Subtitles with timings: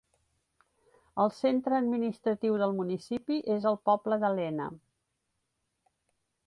[1.23, 4.71] El centre administratiu del municipi és el poble de Lena.